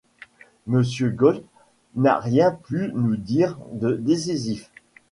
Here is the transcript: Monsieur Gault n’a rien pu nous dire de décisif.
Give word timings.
Monsieur 0.65 1.11
Gault 1.11 1.43
n’a 1.95 2.17
rien 2.17 2.53
pu 2.53 2.89
nous 2.95 3.15
dire 3.17 3.59
de 3.73 3.93
décisif. 3.93 4.71